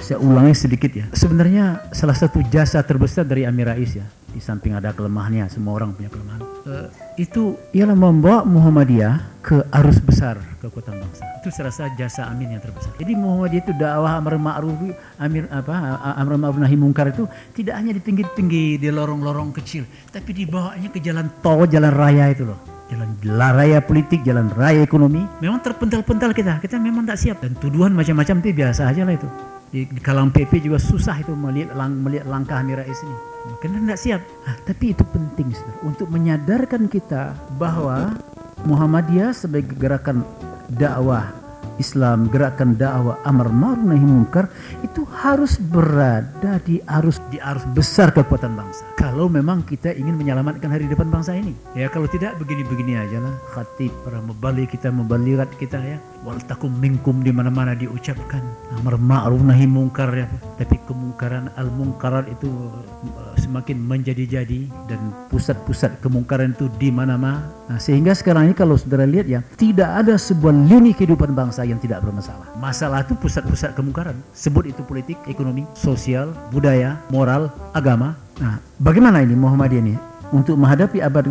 saya 0.00 0.18
ulangi 0.20 0.56
sedikit 0.56 0.90
ya. 0.92 1.06
Sebenarnya 1.12 1.84
salah 1.92 2.16
satu 2.16 2.40
jasa 2.48 2.80
terbesar 2.80 3.28
dari 3.28 3.44
Amir 3.44 3.68
Rais 3.68 3.92
ya, 3.92 4.06
di 4.32 4.40
samping 4.40 4.72
ada 4.72 4.96
kelemahannya, 4.96 5.44
semua 5.52 5.76
orang 5.76 5.92
punya 5.92 6.08
kelemahan. 6.08 6.40
Uh, 6.64 6.88
itu 7.20 7.60
ialah 7.76 7.92
membawa 7.92 8.42
Muhammadiyah 8.48 9.44
ke 9.44 9.60
arus 9.68 10.00
besar 10.00 10.40
kekuatan 10.64 10.96
bangsa. 10.96 11.22
Itu 11.44 11.52
saya 11.52 11.68
rasa 11.68 11.92
jasa 12.00 12.24
Amin 12.32 12.56
yang 12.56 12.64
terbesar. 12.64 12.96
Jadi 12.96 13.12
Muhammadiyah 13.12 13.62
itu 13.68 13.72
dakwah 13.76 14.16
amar 14.16 14.40
ma'ruf 14.40 14.80
amir 15.20 15.44
apa 15.52 16.00
amar 16.16 16.40
ma'ruf 16.40 16.56
nahi 16.56 16.76
mungkar 16.80 17.12
itu 17.12 17.28
tidak 17.52 17.76
hanya 17.76 17.92
di 17.92 18.00
pinggir-pinggir 18.00 18.80
di 18.80 18.88
lorong-lorong 18.88 19.52
kecil, 19.60 19.84
tapi 20.08 20.32
dibawanya 20.32 20.88
ke 20.88 20.98
jalan 21.04 21.28
tol, 21.44 21.68
jalan 21.68 21.92
raya 21.92 22.32
itu 22.32 22.48
loh 22.48 22.56
jalan 22.94 23.10
raya 23.58 23.82
politik, 23.82 24.22
jalan 24.22 24.46
raya 24.54 24.78
ekonomi, 24.84 25.26
memang 25.42 25.58
terpental-pental 25.58 26.30
kita. 26.30 26.62
Kita 26.62 26.78
memang 26.78 27.02
tak 27.02 27.18
siap 27.18 27.42
dan 27.42 27.58
tuduhan 27.58 27.90
macam-macam 27.90 28.38
itu 28.38 28.54
biasa 28.54 28.86
aja 28.86 29.02
lah 29.02 29.18
itu 29.18 29.26
di, 29.74 29.90
di 29.90 29.98
kalang 29.98 30.30
PP 30.30 30.62
juga 30.62 30.78
susah 30.78 31.18
itu 31.18 31.34
melihat, 31.34 31.74
lang, 31.74 31.98
melihat 31.98 32.30
langkah 32.30 32.62
Amir 32.62 32.78
Rais 32.78 33.00
ini. 33.02 33.16
Karena 33.58 33.82
tidak 33.82 33.98
siap. 33.98 34.20
Nah, 34.46 34.56
tapi 34.62 34.94
itu 34.94 35.02
penting 35.10 35.50
untuk 35.82 36.06
menyadarkan 36.14 36.86
kita 36.86 37.34
bahwa 37.58 38.14
Muhammadiyah 38.62 39.34
sebagai 39.34 39.74
gerakan 39.74 40.22
dakwah 40.70 41.43
Islam, 41.78 42.30
gerakan 42.30 42.78
dakwah 42.78 43.18
amar 43.26 43.50
ma'ruf 43.50 43.82
nahi 43.82 44.04
munkar 44.04 44.46
itu 44.86 45.02
harus 45.10 45.58
berada 45.58 46.58
di 46.62 46.78
arus 46.86 47.18
di 47.28 47.38
arus 47.42 47.64
besar 47.74 48.14
kekuatan 48.14 48.54
bangsa. 48.54 48.86
Kalau 48.94 49.28
memang 49.28 49.62
kita 49.66 49.92
ingin 49.92 50.16
menyelamatkan 50.16 50.72
hari 50.72 50.88
depan 50.88 51.12
bangsa 51.12 51.36
ini. 51.36 51.52
Ya 51.76 51.92
kalau 51.92 52.08
tidak 52.08 52.38
begini-begini 52.40 52.96
aja 52.98 53.20
lah. 53.20 53.34
Khatib 53.52 53.92
para 54.02 54.18
mubalik 54.22 54.72
kita 54.72 54.88
mubalirat 54.88 55.50
kita 55.60 55.76
ya. 55.82 55.98
Wal 56.24 56.40
takum 56.48 56.72
minkum 56.80 57.20
di 57.20 57.28
mana-mana 57.28 57.76
diucapkan 57.76 58.40
amar 58.80 58.96
ma'ruf 58.96 59.44
nahi 59.44 59.68
munkar 59.68 60.08
ya. 60.16 60.26
Tapi 60.56 60.80
kemungkaran 60.88 61.52
al 61.60 61.68
munkarat 61.68 62.26
itu 62.32 62.48
uh, 62.48 63.34
semakin 63.36 63.76
menjadi-jadi 63.76 64.72
dan 64.88 65.00
pusat-pusat 65.28 66.00
kemungkaran 66.00 66.56
itu 66.56 66.72
di 66.80 66.88
mana-mana. 66.88 67.44
Nah, 67.64 67.80
sehingga 67.80 68.12
sekarang 68.12 68.52
ini 68.52 68.54
kalau 68.56 68.76
saudara 68.76 69.08
lihat 69.08 69.24
ya, 69.24 69.40
tidak 69.56 69.88
ada 69.88 70.20
sebuah 70.20 70.52
lini 70.52 70.92
kehidupan 70.92 71.32
bangsa 71.32 71.64
yang 71.64 71.80
tidak 71.80 72.04
bermasalah. 72.04 72.52
Masalah 72.60 73.08
itu 73.08 73.16
pusat-pusat 73.16 73.72
kemungkaran. 73.72 74.16
Sebut 74.36 74.68
itu 74.68 74.84
politik, 74.84 75.16
ekonomi, 75.24 75.64
sosial, 75.72 76.36
budaya, 76.52 77.00
moral, 77.08 77.48
agama. 77.72 78.20
Nah, 78.36 78.60
bagaimana 78.76 79.24
ini 79.24 79.32
Muhammadiyah 79.32 79.80
ini 79.80 79.94
untuk 80.34 80.58
menghadapi 80.60 80.98
abad 80.98 81.30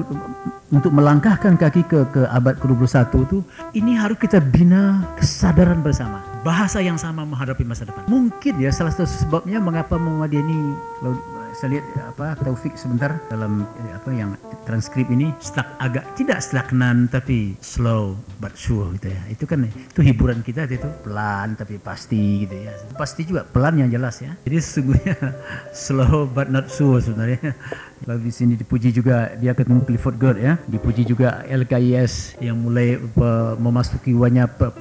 untuk 0.73 0.89
melangkahkan 0.95 1.59
kaki 1.59 1.85
ke 1.85 2.07
ke 2.09 2.21
abad 2.31 2.55
ke-21 2.57 3.13
itu 3.27 3.37
ini 3.75 3.99
harus 3.99 4.15
kita 4.15 4.39
bina 4.39 5.03
kesadaran 5.19 5.83
bersama 5.83 6.23
bahasa 6.41 6.79
yang 6.79 6.95
sama 6.95 7.27
menghadapi 7.27 7.67
masa 7.67 7.83
depan 7.83 8.07
mungkin 8.07 8.53
ya 8.57 8.71
salah 8.71 8.95
satu 8.95 9.05
sebabnya 9.05 9.59
mengapa 9.59 9.99
Muhammadiyah 9.99 10.43
ini 10.47 10.57
saya 11.53 11.79
lihat 11.79 11.85
apa 12.01 12.33
Taufik 12.41 12.73
sebentar 12.75 13.21
dalam 13.29 13.63
eh, 13.85 13.93
apa 13.93 14.09
yang 14.09 14.33
transkrip 14.65 15.07
ini 15.13 15.29
stuck 15.37 15.65
agak 15.77 16.03
tidak 16.17 16.41
stagnan 16.41 17.05
tapi 17.07 17.53
slow 17.61 18.17
but 18.41 18.57
sure 18.57 18.89
gitu 18.97 19.13
ya. 19.13 19.21
Itu 19.29 19.45
kan 19.45 19.69
itu 19.69 20.01
hiburan 20.01 20.41
kita 20.41 20.65
itu 20.65 20.89
pelan 21.05 21.53
tapi 21.53 21.77
pasti 21.77 22.43
gitu 22.43 22.67
ya. 22.67 22.73
Pasti 22.97 23.21
juga 23.23 23.45
pelan 23.45 23.79
yang 23.85 23.89
jelas 23.93 24.19
ya. 24.19 24.33
Jadi 24.43 24.57
sesungguhnya 24.57 25.15
slow 25.85 26.25
but 26.25 26.49
not 26.49 26.67
sure 26.67 26.97
sebenarnya 26.99 27.53
lalu 28.03 28.29
di 28.29 28.33
sini 28.33 28.53
dipuji 28.55 28.91
juga 28.91 29.35
dia 29.39 29.51
ketemu 29.51 29.83
Clifford 29.87 30.17
Gerd 30.19 30.39
ya. 30.39 30.53
Dipuji 30.67 31.03
juga 31.07 31.43
LKIS 31.47 32.39
yang 32.43 32.59
mulai 32.59 32.99
memasuki 33.59 34.15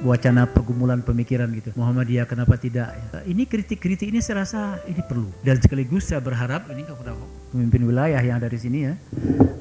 wacana 0.03 0.47
pergumulan 0.47 1.03
pemikiran 1.03 1.51
gitu. 1.55 1.75
Muhammadiyah 1.75 2.27
kenapa 2.27 2.55
tidak? 2.59 2.95
Ini 3.27 3.43
kritik-kritik 3.47 4.11
ini 4.11 4.21
saya 4.23 4.47
rasa 4.47 4.79
ini 4.87 5.03
perlu. 5.03 5.31
Dan 5.43 5.59
sekaligus 5.59 6.11
saya 6.11 6.23
berharap 6.23 6.67
ini 6.71 6.87
kepada 6.87 7.15
pemimpin 7.53 7.85
wilayah 7.85 8.19
yang 8.25 8.41
dari 8.41 8.57
sini 8.57 8.79
ya. 8.89 8.97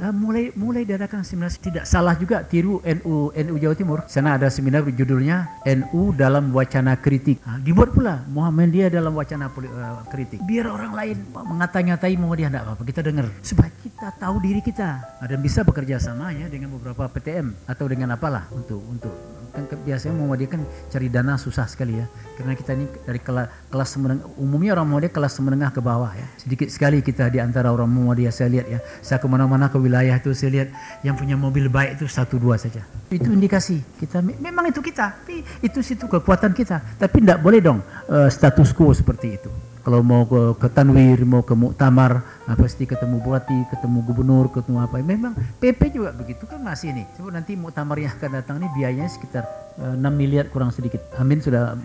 Uh, 0.02 0.10
mulai 0.16 0.50
mulai 0.56 0.88
diadakan 0.88 1.22
seminar 1.22 1.52
tidak 1.54 1.86
salah 1.86 2.16
juga 2.16 2.42
tiru 2.42 2.80
NU 2.82 3.36
NU 3.36 3.56
Jawa 3.60 3.76
Timur. 3.76 4.00
Sana 4.08 4.40
ada 4.40 4.48
seminar 4.48 4.88
judulnya 4.88 5.62
NU 5.68 6.16
dalam 6.16 6.56
wacana 6.56 6.96
kritik. 6.96 7.44
Ah, 7.44 7.60
dibuat 7.60 7.92
pula 7.92 8.24
Muhammadiyah 8.32 8.90
dalam 8.90 9.14
wacana 9.14 9.52
uh, 9.52 10.02
kritik. 10.08 10.40
Biar 10.48 10.72
orang 10.72 10.96
lain 10.96 11.18
mengata-ngatai 11.36 12.16
Muhammadiyah 12.16 12.50
tidak 12.50 12.64
apa-apa 12.66 12.84
kita 12.88 13.02
dengar. 13.04 13.28
Supaya 13.44 13.70
kita 14.02 14.18
tahu 14.18 14.42
diri 14.42 14.66
kita 14.66 14.98
dan 15.22 15.38
bisa 15.46 15.62
bekerja 15.62 16.02
sama 16.02 16.34
ya 16.34 16.50
dengan 16.50 16.74
beberapa 16.74 17.06
PTM 17.06 17.54
atau 17.70 17.86
dengan 17.86 18.18
apalah 18.18 18.50
untuk 18.50 18.82
untuk 18.90 19.14
kan 19.54 19.62
biasanya 19.78 20.18
Muhammadiyah 20.18 20.50
kan 20.58 20.62
cari 20.90 21.06
dana 21.06 21.38
susah 21.38 21.70
sekali 21.70 22.02
ya. 22.02 22.10
Karena 22.34 22.58
kita 22.58 22.74
ini 22.74 22.90
dari 23.06 23.22
kelas 23.22 23.70
kelas 23.70 23.92
menengah 24.02 24.26
umumnya 24.42 24.74
orang 24.74 24.90
Muhammadiyah 24.90 25.14
kelas 25.14 25.38
menengah 25.46 25.70
ke 25.70 25.86
bawah 25.86 26.10
ya. 26.18 26.26
Sedikit 26.34 26.74
sekali 26.74 27.06
kita 27.06 27.30
di 27.30 27.38
antara 27.38 27.70
orang 27.70 27.94
Muhammadiyah 27.94 28.34
saya 28.34 28.50
lihat 28.50 28.68
ya. 28.74 28.80
Saya 29.06 29.22
ke 29.22 29.30
mana-mana 29.30 29.70
ke 29.70 29.78
wilayah 29.78 30.18
itu 30.18 30.34
saya 30.34 30.50
lihat 30.50 30.74
yang 31.06 31.14
punya 31.14 31.38
mobil 31.38 31.70
baik 31.70 32.02
itu 32.02 32.10
satu 32.10 32.42
dua 32.42 32.58
saja. 32.58 32.82
Itu 33.14 33.30
indikasi 33.30 33.86
kita. 34.02 34.26
Me- 34.26 34.42
memang 34.42 34.66
itu 34.74 34.82
kita 34.82 35.14
tapi 35.14 35.46
itu 35.62 35.78
situ 35.86 36.10
kekuatan 36.10 36.58
kita. 36.58 36.98
Tapi 36.98 37.22
tidak 37.22 37.38
boleh 37.38 37.62
dong 37.62 37.86
eh, 38.10 38.34
status 38.34 38.74
quo 38.74 38.98
seperti 38.98 39.38
itu 39.38 39.71
kalau 39.82 40.06
mau 40.06 40.24
ke, 40.30 40.56
ke 40.62 40.68
Tanwir, 40.70 41.22
mau 41.26 41.42
ke 41.42 41.54
Muktamar, 41.58 42.22
nah 42.46 42.56
pasti 42.56 42.86
ketemu 42.86 43.18
bupati, 43.22 43.68
ketemu 43.74 43.98
gubernur, 44.06 44.46
ketemu 44.54 44.78
apa. 44.86 45.02
Memang 45.02 45.34
PP 45.58 45.98
juga 45.98 46.14
begitu 46.14 46.46
kan 46.46 46.62
masih 46.62 46.94
nih. 46.94 47.06
Coba 47.18 47.36
nanti 47.36 47.58
Muktamar 47.58 47.98
yang 47.98 48.14
akan 48.14 48.30
datang 48.42 48.56
ini 48.62 48.70
biayanya 48.78 49.10
sekitar 49.10 49.44
6 49.80 50.02
miliar 50.12 50.52
kurang 50.52 50.74
sedikit. 50.74 51.00
Amin 51.16 51.40
sudah 51.40 51.78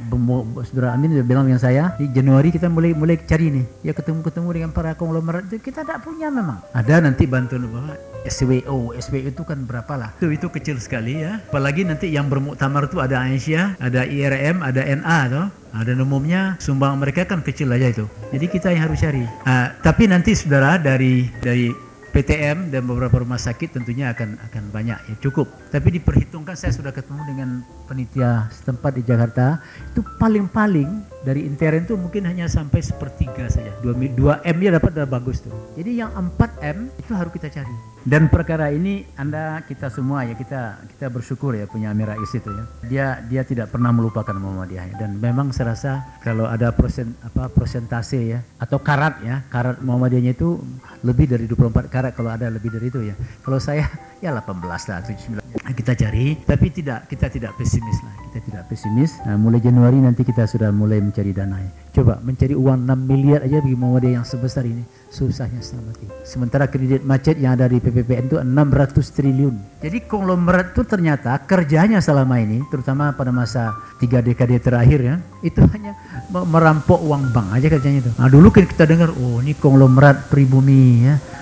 saudara 0.67 0.95
Amin 0.97 1.15
sudah 1.15 1.27
bilang 1.27 1.47
dengan 1.47 1.63
saya 1.63 1.95
di 1.97 2.11
Januari 2.11 2.51
kita 2.51 2.67
mulai 2.67 2.93
mulai 2.97 3.17
cari 3.21 3.53
nih. 3.53 3.67
Ya 3.87 3.93
ketemu-ketemu 3.95 4.49
dengan 4.51 4.71
para 4.75 4.97
konglomerat 4.99 5.47
itu 5.53 5.63
kita 5.63 5.87
tidak 5.87 6.03
punya 6.03 6.29
memang. 6.33 6.59
Ada 6.75 7.03
nanti 7.05 7.25
bantuan 7.29 7.69
bahwa 7.71 7.95
SWO, 8.27 8.91
SWO 8.99 9.31
itu 9.31 9.43
kan 9.47 9.63
berapa 9.63 9.95
lah? 9.95 10.11
Itu 10.19 10.35
itu 10.35 10.47
kecil 10.51 10.77
sekali 10.83 11.23
ya. 11.23 11.39
Apalagi 11.47 11.87
nanti 11.87 12.11
yang 12.11 12.27
bermuktamar 12.27 12.91
itu 12.91 12.99
ada 12.99 13.23
Aisyah, 13.23 13.79
ada 13.79 14.03
IRM, 14.03 14.67
ada 14.67 14.83
NA 14.83 15.19
toh. 15.31 15.47
Nah, 15.77 15.85
umumnya 16.01 16.57
sumbang 16.57 16.97
mereka 16.97 17.29
kan 17.29 17.45
kecil 17.45 17.69
aja 17.69 17.93
itu. 17.93 18.09
Jadi 18.33 18.47
kita 18.49 18.73
yang 18.73 18.89
harus 18.89 18.97
cari. 18.97 19.29
Ah, 19.45 19.77
tapi 19.85 20.09
nanti 20.09 20.33
saudara 20.33 20.81
dari 20.81 21.29
dari 21.45 21.69
PTM 22.17 22.73
dan 22.73 22.89
beberapa 22.89 23.21
rumah 23.21 23.37
sakit 23.37 23.77
tentunya 23.77 24.09
akan 24.09 24.41
akan 24.49 24.65
banyak 24.73 24.97
ya 24.97 25.15
cukup. 25.21 25.45
Tapi 25.69 26.01
diperhitungkan 26.01 26.57
saya 26.57 26.73
sudah 26.73 26.89
ketemu 26.89 27.21
dengan 27.29 27.49
penitia 27.85 28.49
setempat 28.49 28.97
di 28.97 29.03
Jakarta 29.05 29.61
itu 29.93 30.01
paling-paling 30.17 30.89
dari 31.29 31.45
intern 31.45 31.85
itu 31.85 31.93
mungkin 31.93 32.25
hanya 32.25 32.49
sampai 32.49 32.81
sepertiga 32.81 33.53
saja. 33.53 33.69
2 33.85 33.93
M 34.17 34.57
nya 34.57 34.71
dapat 34.81 34.97
udah 34.97 35.05
bagus 35.05 35.45
tuh. 35.45 35.53
Jadi 35.77 36.01
yang 36.01 36.09
4 36.17 36.41
M 36.65 36.89
itu 36.97 37.13
harus 37.13 37.29
kita 37.37 37.53
cari. 37.53 37.96
Dan 38.07 38.31
perkara 38.31 38.71
ini 38.71 39.03
Anda 39.19 39.67
kita 39.67 39.91
semua 39.91 40.23
ya 40.23 40.39
kita 40.39 40.79
kita 40.95 41.11
bersyukur 41.11 41.59
ya 41.59 41.67
punya 41.67 41.91
Amir 41.91 42.15
Rais 42.15 42.31
itu 42.31 42.47
ya. 42.47 42.65
Dia 42.87 43.07
dia 43.27 43.43
tidak 43.43 43.75
pernah 43.75 43.91
melupakan 43.91 44.31
Muhammadiyah 44.31 44.95
ya. 44.95 44.97
dan 45.03 45.19
memang 45.19 45.51
saya 45.51 45.75
rasa 45.75 45.93
kalau 46.23 46.47
ada 46.47 46.71
persen 46.71 47.19
apa 47.27 47.51
persentase 47.51 48.39
ya 48.39 48.47
atau 48.63 48.79
karat 48.79 49.27
ya, 49.27 49.43
karat 49.51 49.83
Muhammadiyahnya 49.83 50.39
itu 50.39 50.55
lebih 51.03 51.27
dari 51.35 51.51
24 51.51 51.91
karat 51.91 52.15
kalau 52.15 52.31
ada 52.31 52.47
lebih 52.47 52.71
dari 52.79 52.95
itu 52.95 53.03
ya. 53.03 53.19
Kalau 53.43 53.59
saya 53.59 53.91
ya 54.23 54.31
18 54.31 54.55
lah 54.63 54.99
19 55.03 55.75
kita 55.75 55.93
cari 55.99 56.39
tapi 56.47 56.67
tidak 56.71 57.11
kita 57.11 57.27
tidak 57.27 57.53
pesimis 57.59 58.01
lah 58.07 58.26
kita 58.37 58.53
tidak 58.53 58.69
pesimis. 58.69 59.17
Nah, 59.25 59.41
mulai 59.41 59.65
Januari 59.65 59.97
nanti 59.97 60.21
kita 60.21 60.45
sudah 60.45 60.69
mulai 60.69 61.01
mencari 61.01 61.33
dana. 61.33 61.57
Coba 61.89 62.21
mencari 62.21 62.53
uang 62.53 62.85
6 62.85 63.09
miliar 63.09 63.41
aja 63.49 63.65
bagi 63.65 63.73
Muhammadiyah 63.73 64.21
yang 64.21 64.27
sebesar 64.29 64.69
ini. 64.69 64.85
Susahnya 65.09 65.65
setengah 65.65 65.97
mati 65.97 66.07
sementara 66.27 66.69
kredit 66.69 67.07
macet 67.07 67.41
yang 67.41 67.57
ada 67.57 67.71
di 67.71 67.81
PPPN 67.81 68.29
itu 68.29 68.37
600 68.37 69.17
triliun. 69.17 69.55
Jadi 69.81 70.05
konglomerat 70.05 70.77
itu 70.77 70.83
ternyata 70.85 71.41
kerjanya 71.47 72.03
selama 72.03 72.37
ini 72.43 72.61
terutama 72.69 73.15
pada 73.17 73.33
masa 73.33 73.73
tiga 74.03 74.21
dekade 74.21 74.61
terakhir 74.61 75.01
ya 75.01 75.17
itu 75.41 75.63
hanya 75.73 75.97
me- 76.29 76.45
merampok 76.45 77.01
uang 77.01 77.33
bank 77.33 77.55
aja 77.57 77.73
kerjanya 77.73 78.05
itu. 78.05 78.13
Nah 78.19 78.29
dulu 78.29 78.53
kita 78.53 78.85
dengar 78.85 79.15
oh 79.15 79.41
ini 79.41 79.57
konglomerat 79.57 80.29
pribumi 80.29 81.07
ya. 81.09 81.17
ini 81.17 81.36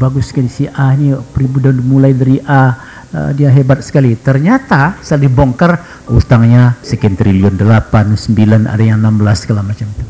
bagus 0.00 0.32
sekali 0.32 0.48
si 0.48 0.64
A 0.64 0.96
ini 0.96 1.12
pribu 1.36 1.60
dan 1.60 1.76
mulai 1.84 2.16
dari 2.16 2.40
A 2.44 2.72
uh, 3.12 3.30
dia 3.36 3.52
hebat 3.52 3.84
sekali. 3.84 4.16
Ternyata 4.16 4.96
setelah 5.04 5.28
dibongkar 5.28 5.72
utangnya 6.08 6.76
sekian 6.80 7.16
triliun, 7.16 7.60
8, 7.60 8.16
9, 8.16 8.64
ada 8.64 8.82
yang 8.82 9.00
16 9.00 9.44
segala 9.44 9.60
macam 9.60 9.86
itu. 9.88 10.06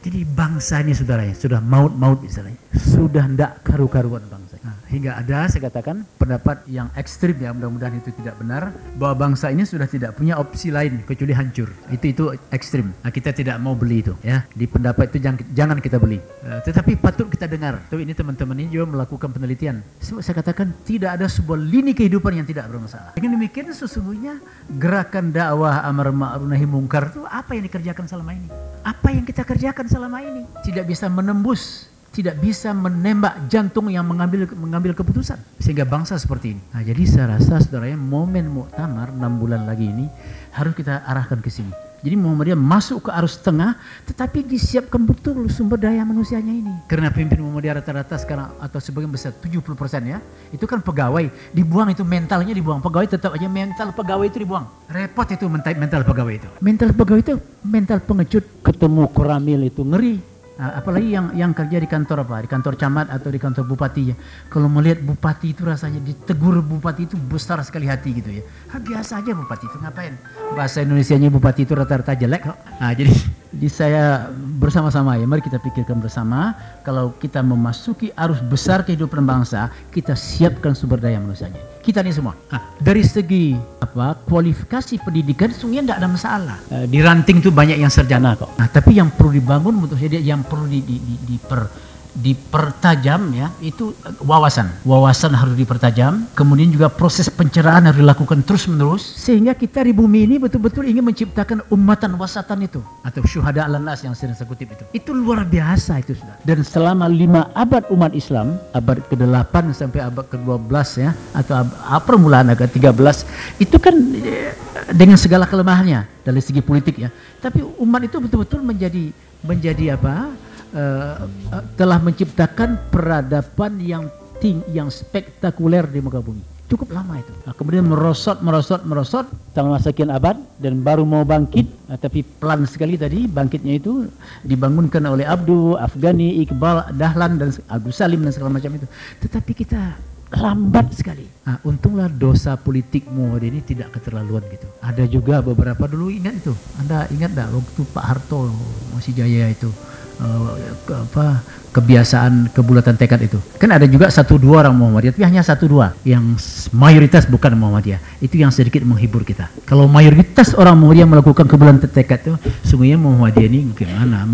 Jadi 0.00 0.24
bangsa 0.24 0.80
ini 0.80 0.96
saudara 0.96 1.28
sudah 1.36 1.60
maut-maut 1.60 2.24
istilahnya. 2.24 2.56
Sudah 2.72 3.28
tidak 3.28 3.60
karu-karuan 3.60 4.24
bangsa. 4.32 4.49
Hingga 4.90 5.22
ada 5.22 5.46
saya 5.46 5.70
katakan 5.70 6.02
pendapat 6.18 6.66
yang 6.66 6.90
ekstrim 6.98 7.38
ya 7.38 7.54
mudah-mudahan 7.54 8.02
itu 8.02 8.10
tidak 8.18 8.34
benar 8.42 8.74
bahwa 8.98 9.30
bangsa 9.30 9.54
ini 9.54 9.62
sudah 9.62 9.86
tidak 9.86 10.18
punya 10.18 10.34
opsi 10.34 10.74
lain 10.74 11.06
kecuali 11.06 11.30
hancur. 11.30 11.70
Itu 11.94 12.10
itu 12.10 12.24
ekstrim. 12.50 12.90
Nah, 13.06 13.14
kita 13.14 13.30
tidak 13.30 13.54
mau 13.62 13.78
beli 13.78 14.02
itu 14.02 14.18
ya. 14.26 14.42
Di 14.50 14.66
pendapat 14.66 15.14
itu 15.14 15.22
jangan, 15.22 15.38
jangan 15.54 15.78
kita 15.78 16.02
beli. 16.02 16.18
Eh, 16.18 16.60
tetapi 16.66 16.98
patut 16.98 17.30
kita 17.30 17.46
dengar. 17.46 17.78
Tuh 17.86 18.02
ini 18.02 18.10
teman-teman 18.18 18.58
ini 18.58 18.70
juga 18.74 18.98
melakukan 18.98 19.30
penelitian. 19.30 19.78
Saya 20.02 20.34
katakan 20.34 20.74
tidak 20.82 21.22
ada 21.22 21.30
sebuah 21.30 21.62
lini 21.62 21.94
kehidupan 21.94 22.42
yang 22.42 22.46
tidak 22.50 22.66
bermasalah. 22.66 23.14
Dengan 23.14 23.38
demikian 23.38 23.70
sesungguhnya 23.70 24.42
gerakan 24.74 25.30
dakwah 25.30 25.86
amar 25.86 26.10
ma'ruf 26.10 26.50
nahi 26.50 26.66
mungkar 26.66 27.14
itu 27.14 27.22
apa 27.30 27.54
yang 27.54 27.64
dikerjakan 27.66 28.04
selama 28.10 28.34
ini? 28.34 28.48
Apa 28.82 29.08
yang 29.14 29.22
kita 29.22 29.46
kerjakan 29.46 29.86
selama 29.86 30.18
ini? 30.24 30.42
Tidak 30.66 30.82
bisa 30.82 31.06
menembus 31.06 31.89
tidak 32.10 32.42
bisa 32.42 32.74
menembak 32.74 33.46
jantung 33.46 33.86
yang 33.86 34.02
mengambil 34.02 34.50
mengambil 34.58 34.92
keputusan 34.98 35.38
sehingga 35.62 35.86
bangsa 35.86 36.18
seperti 36.18 36.58
ini. 36.58 36.62
Nah, 36.74 36.82
jadi 36.82 37.02
saya 37.06 37.26
rasa 37.38 37.62
saudaranya 37.62 37.98
momen 37.98 38.50
muktamar 38.50 39.14
6 39.14 39.40
bulan 39.40 39.62
lagi 39.62 39.86
ini 39.86 40.10
harus 40.50 40.74
kita 40.74 41.06
arahkan 41.06 41.38
ke 41.38 41.50
sini. 41.50 41.70
Jadi 42.00 42.16
Muhammadiyah 42.16 42.56
masuk 42.56 43.06
ke 43.06 43.10
arus 43.12 43.36
tengah 43.44 43.76
tetapi 44.08 44.40
disiapkan 44.40 45.04
betul 45.04 45.44
sumber 45.52 45.76
daya 45.76 46.00
manusianya 46.00 46.48
ini. 46.48 46.72
Karena 46.88 47.12
pemimpin 47.12 47.44
Muhammadiyah 47.44 47.76
rata-rata 47.84 48.16
sekarang 48.16 48.56
atau 48.56 48.80
sebagian 48.80 49.12
besar 49.12 49.36
70% 49.36 49.60
ya. 50.08 50.18
Itu 50.48 50.64
kan 50.64 50.80
pegawai, 50.80 51.28
dibuang 51.52 51.92
itu 51.92 52.00
mentalnya 52.00 52.56
dibuang. 52.56 52.80
Pegawai 52.80 53.04
tetap 53.04 53.36
aja 53.36 53.46
mental 53.52 53.92
pegawai 53.92 54.26
itu 54.32 54.40
dibuang. 54.40 54.64
Repot 54.88 55.28
itu 55.28 55.44
mental, 55.44 55.76
mental 55.76 56.00
pegawai 56.08 56.34
itu. 56.40 56.48
Mental 56.64 56.88
pegawai 56.96 57.20
itu 57.20 57.34
mental 57.68 57.98
pengecut 58.00 58.44
ketemu 58.64 59.02
koramil 59.12 59.60
itu 59.68 59.84
ngeri. 59.84 60.29
Ah, 60.60 60.76
apalagi 60.76 61.08
yang 61.16 61.32
yang 61.32 61.56
kerja 61.56 61.80
di 61.80 61.88
kantor 61.88 62.28
apa, 62.28 62.44
di 62.44 62.48
kantor 62.52 62.76
camat 62.76 63.08
atau 63.08 63.32
di 63.32 63.40
kantor 63.40 63.64
bupati 63.64 64.12
ya. 64.12 64.16
Kalau 64.52 64.68
melihat 64.68 65.00
bupati 65.00 65.56
itu 65.56 65.64
rasanya 65.64 66.04
ditegur 66.04 66.60
bupati 66.60 67.08
itu 67.08 67.16
besar 67.16 67.64
sekali 67.64 67.88
hati 67.88 68.20
gitu 68.20 68.28
ya. 68.28 68.44
Biasa 68.76 69.24
aja 69.24 69.32
bupati 69.32 69.64
itu 69.64 69.80
ngapain? 69.80 70.20
Bahasa 70.52 70.84
Indonesianya 70.84 71.32
bupati 71.32 71.64
itu 71.64 71.72
rata-rata 71.72 72.12
jelek 72.12 72.44
kok. 72.44 72.60
Nah, 72.76 72.92
jadi 72.92 73.08
di 73.50 73.66
saya 73.66 74.30
bersama-sama 74.62 75.18
ya, 75.18 75.26
mari 75.26 75.42
kita 75.42 75.58
pikirkan 75.58 75.98
bersama 75.98 76.54
kalau 76.86 77.10
kita 77.18 77.42
memasuki 77.42 78.14
arus 78.14 78.38
besar 78.46 78.86
kehidupan 78.86 79.26
bangsa, 79.26 79.74
kita 79.90 80.14
siapkan 80.14 80.70
sumber 80.78 81.02
daya 81.02 81.18
manusianya. 81.18 81.58
Kita 81.82 82.06
ini 82.06 82.14
semua. 82.14 82.38
Nah, 82.54 82.62
dari 82.78 83.02
segi 83.02 83.58
apa 83.82 84.14
kualifikasi 84.22 85.02
pendidikan 85.02 85.50
sungguhnya 85.50 85.90
tidak 85.90 85.98
ada 85.98 86.08
masalah. 86.08 86.58
Eh, 86.70 86.86
di 86.86 87.02
ranting 87.02 87.42
itu 87.42 87.50
banyak 87.50 87.82
yang 87.82 87.90
sarjana 87.90 88.38
kok. 88.38 88.54
Nah, 88.54 88.70
tapi 88.70 88.94
yang 89.02 89.10
perlu 89.10 89.34
dibangun 89.34 89.82
menurut 89.82 89.98
saya 89.98 90.22
yang 90.22 90.46
perlu 90.46 90.70
di, 90.70 90.78
di, 90.86 90.96
di, 91.02 91.14
diper 91.34 91.89
dipertajam 92.16 93.30
ya 93.34 93.48
itu 93.62 93.94
wawasan. 94.24 94.70
Wawasan 94.82 95.32
harus 95.34 95.54
dipertajam 95.54 96.26
kemudian 96.34 96.70
juga 96.74 96.90
proses 96.90 97.30
pencerahan 97.30 97.86
harus 97.86 98.02
dilakukan 98.02 98.42
terus 98.42 98.66
menerus 98.66 99.02
sehingga 99.02 99.54
kita 99.54 99.86
di 99.86 99.94
bumi 99.94 100.26
ini 100.26 100.36
betul-betul 100.42 100.86
ingin 100.86 101.06
menciptakan 101.06 101.62
umatan 101.70 102.18
wasatan 102.18 102.66
itu. 102.66 102.80
Atau 103.06 103.22
syuhada 103.26 103.64
ala 103.66 103.78
nas 103.78 104.02
yang 104.02 104.16
sering 104.16 104.34
saya 104.34 104.50
kutip 104.50 104.74
itu. 104.74 104.84
Itu 104.90 105.14
luar 105.14 105.46
biasa 105.46 106.02
itu 106.02 106.18
sudah 106.18 106.40
dan 106.42 106.66
selama 106.66 107.06
lima 107.06 107.52
abad 107.54 107.86
umat 107.92 108.10
Islam 108.16 108.56
abad 108.74 108.98
ke-8 109.06 109.54
sampai 109.76 110.00
abad 110.02 110.26
ke-12 110.26 110.74
ya 110.98 111.10
atau 111.36 111.62
ab, 111.64 112.02
permulaan 112.04 112.50
agak 112.50 112.72
13 112.74 113.62
itu 113.62 113.76
kan 113.78 113.94
eh, 114.18 114.52
dengan 114.90 115.14
segala 115.20 115.46
kelemahannya 115.46 116.08
dari 116.24 116.40
segi 116.42 116.64
politik 116.64 116.96
ya. 116.98 117.08
Tapi 117.38 117.62
umat 117.62 118.02
itu 118.04 118.16
betul-betul 118.18 118.60
menjadi 118.64 119.12
menjadi 119.40 119.96
apa 119.96 120.28
uh, 120.72 121.26
uh, 121.26 121.62
telah 121.74 121.98
menciptakan 122.00 122.90
peradaban 122.92 123.80
yang 123.80 124.04
ting 124.40 124.64
yang 124.72 124.88
spektakuler 124.88 125.84
di 125.86 126.00
muka 126.00 126.18
bumi. 126.18 126.42
Cukup 126.70 126.94
lama 126.94 127.18
itu. 127.18 127.34
Nah, 127.42 127.50
kemudian 127.50 127.82
merosot, 127.82 128.38
merosot, 128.46 128.86
merosot 128.86 129.26
selama 129.50 129.82
sekian 129.82 130.06
abad 130.06 130.38
dan 130.62 130.78
baru 130.86 131.02
mau 131.02 131.26
bangkit, 131.26 131.66
nah, 131.90 131.98
tapi 131.98 132.22
pelan 132.22 132.62
sekali 132.62 132.94
tadi 132.94 133.26
bangkitnya 133.26 133.82
itu 133.82 134.06
dibangunkan 134.46 135.02
oleh 135.02 135.26
Abdu, 135.26 135.74
Afghani, 135.74 136.38
Iqbal, 136.46 136.94
Dahlan 136.94 137.42
dan 137.42 137.50
Agus 137.66 137.98
Salim 137.98 138.22
dan 138.22 138.30
segala 138.30 138.54
macam 138.54 138.70
itu. 138.70 138.86
Tetapi 139.18 139.50
kita 139.50 139.98
lambat 140.30 140.94
sekali. 140.94 141.26
Nah, 141.42 141.58
untunglah 141.66 142.06
dosa 142.06 142.54
politik 142.54 143.02
Muhammad 143.10 143.50
ini 143.50 143.66
tidak 143.66 143.98
keterlaluan 143.98 144.46
gitu. 144.46 144.70
Ada 144.78 145.10
juga 145.10 145.42
beberapa 145.42 145.90
dulu 145.90 146.06
ingat 146.06 146.38
itu. 146.38 146.54
Anda 146.78 147.10
ingat 147.10 147.34
tak 147.34 147.50
waktu 147.50 147.82
Pak 147.90 148.04
Harto 148.06 148.46
masih 148.94 149.10
jaya 149.18 149.50
itu 149.50 149.74
uh, 150.20 150.54
apa 150.90 151.42
kebiasaan 151.70 152.50
kebulatan 152.50 152.98
tekad 152.98 153.22
itu. 153.24 153.38
Kan 153.56 153.70
ada 153.70 153.86
juga 153.86 154.10
satu 154.10 154.36
dua 154.36 154.66
orang 154.66 154.74
Muhammadiyah, 154.74 155.14
tapi 155.14 155.24
hanya 155.26 155.42
satu 155.42 155.70
dua 155.70 155.94
yang 156.02 156.34
mayoritas 156.74 157.24
bukan 157.30 157.54
Muhammadiyah. 157.54 158.02
Itu 158.18 158.36
yang 158.36 158.50
sedikit 158.50 158.82
menghibur 158.82 159.22
kita. 159.22 159.48
Kalau 159.64 159.86
mayoritas 159.86 160.52
orang 160.58 160.76
Muhammadiyah 160.78 161.08
melakukan 161.08 161.46
kebulatan 161.46 161.86
tekad 161.86 162.20
itu, 162.26 162.34
sungguhnya 162.66 162.98
Muhammadiyah 162.98 163.48
ini 163.48 163.60
gimana? 163.72 164.26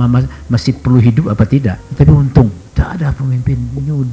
Masih 0.48 0.76
perlu 0.80 0.98
hidup 0.98 1.28
apa 1.28 1.44
tidak? 1.44 1.76
Tapi 1.94 2.10
untung 2.10 2.48
tak 2.76 3.00
ada 3.00 3.08
pemimpin 3.16 3.56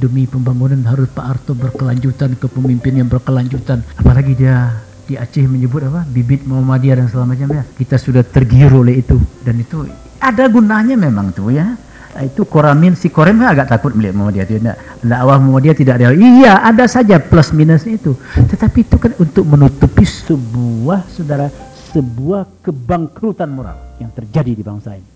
demi 0.00 0.24
pembangunan 0.24 0.80
harus 0.88 1.04
Pak 1.12 1.24
Harto 1.24 1.52
berkelanjutan 1.52 2.32
ke 2.40 2.48
pemimpin 2.48 2.96
yang 2.96 3.12
berkelanjutan 3.12 3.84
apalagi 4.00 4.32
dia 4.32 4.80
di 5.04 5.20
Aceh 5.20 5.44
menyebut 5.44 5.84
apa 5.84 6.08
bibit 6.08 6.48
Muhammadiyah 6.48 7.04
dan 7.04 7.06
segala 7.12 7.36
macamnya 7.36 7.68
kita 7.76 8.00
sudah 8.00 8.24
tergiur 8.24 8.72
oleh 8.72 9.04
itu 9.04 9.20
dan 9.44 9.60
itu 9.60 9.84
ada 10.24 10.48
gunanya 10.48 10.96
memang 10.96 11.36
tuh 11.36 11.52
ya 11.52 11.76
itu 12.22 12.46
koramin 12.46 12.94
si 12.94 13.10
korem 13.10 13.42
agak 13.42 13.74
takut 13.74 13.90
melihat 13.90 14.14
Muhammadiyah 14.14 14.46
tidak 14.46 14.76
dakwah 15.02 15.38
Muhammadiyah 15.42 15.76
tidak 15.76 15.94
ada 15.98 16.14
iya 16.14 16.62
ada 16.62 16.86
saja 16.86 17.18
plus 17.18 17.50
minus 17.50 17.82
itu 17.90 18.14
tetapi 18.38 18.86
itu 18.86 18.96
kan 19.02 19.10
untuk 19.18 19.42
menutupi 19.42 20.06
sebuah 20.06 21.02
saudara 21.10 21.50
sebuah 21.90 22.62
kebangkrutan 22.62 23.50
moral 23.50 23.74
yang 23.98 24.14
terjadi 24.14 24.54
di 24.54 24.62
bangsa 24.62 24.94
ini 24.94 25.14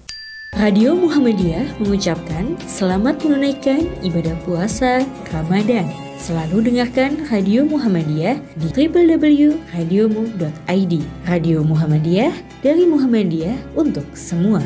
Radio 0.56 0.96
Muhammadiyah 0.96 1.76
mengucapkan 1.76 2.56
selamat 2.64 3.20
menunaikan 3.20 3.84
ibadah 4.00 4.32
puasa 4.48 5.04
Ramadan. 5.28 5.92
Selalu 6.16 6.72
dengarkan 6.72 7.28
Radio 7.28 7.68
Muhammadiyah 7.68 8.40
di 8.56 8.72
www.radiomu.id. 8.72 10.92
Radio 11.28 11.60
Muhammadiyah 11.60 12.32
dari 12.64 12.88
Muhammadiyah 12.88 13.76
untuk 13.76 14.08
semua. 14.16 14.64